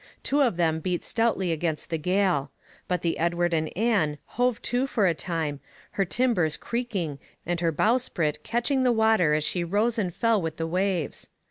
Two 0.23 0.41
of 0.41 0.57
them 0.57 0.79
beat 0.79 1.03
stoutly 1.03 1.51
against 1.51 1.91
the 1.91 1.97
gale, 1.99 2.49
but 2.87 3.03
the 3.03 3.19
Edward 3.19 3.53
and 3.53 3.69
Ann 3.77 4.17
hove 4.29 4.59
to 4.63 4.87
for 4.87 5.05
a 5.05 5.13
time, 5.13 5.59
her 5.91 6.05
timbers 6.05 6.57
creaking 6.57 7.19
and 7.45 7.59
her 7.59 7.71
bowsprit 7.71 8.41
catching 8.43 8.81
the 8.81 8.91
water 8.91 9.35
as 9.35 9.43
she 9.43 9.63
rose 9.63 9.99
and 9.99 10.11
fell 10.11 10.41
with 10.41 10.57
the 10.57 10.65
waves. 10.65 11.29